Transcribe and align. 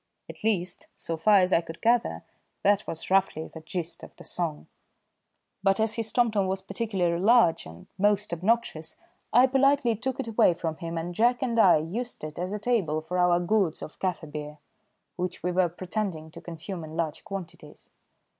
At 0.27 0.43
least, 0.43 0.87
so 0.95 1.15
far 1.15 1.41
as 1.41 1.53
I 1.53 1.61
could 1.61 1.79
gather 1.79 2.23
that 2.63 2.87
was 2.87 3.11
roughly 3.11 3.49
the 3.49 3.61
gist 3.61 4.01
of 4.01 4.15
the 4.15 4.23
song; 4.23 4.65
but 5.61 5.79
as 5.79 5.93
his 5.93 6.11
tomtom 6.11 6.47
was 6.47 6.63
particularly 6.63 7.21
large 7.21 7.67
and 7.67 7.85
most 7.99 8.33
obnoxious 8.33 8.95
I 9.31 9.45
politely 9.45 9.95
took 9.95 10.19
it 10.19 10.27
away 10.27 10.55
from 10.55 10.77
him, 10.77 10.97
and 10.97 11.13
Jack 11.13 11.43
and 11.43 11.59
I 11.59 11.77
used 11.77 12.23
it 12.23 12.39
as 12.39 12.51
a 12.51 12.57
table 12.57 13.01
for 13.01 13.19
our 13.19 13.39
gourds 13.39 13.83
of 13.83 13.99
kaffir 13.99 14.31
beer, 14.31 14.57
which 15.17 15.43
we 15.43 15.51
were 15.51 15.69
pretending 15.69 16.31
to 16.31 16.41
consume 16.41 16.83
in 16.83 16.97
large 16.97 17.23
quantities. 17.23 17.91